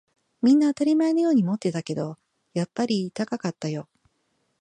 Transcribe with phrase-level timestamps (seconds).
[0.41, 2.17] みんな当たり前のように持ってたけど、
[2.55, 3.87] やっぱり高かったよ